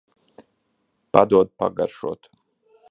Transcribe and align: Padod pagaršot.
Padod 1.11 1.53
pagaršot. 1.57 2.31